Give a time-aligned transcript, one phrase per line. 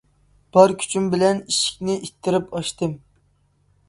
[0.55, 2.97] بار كۈچۈم بىلەن ئىشىكنى ئىتتىرىپ ئاچتىم.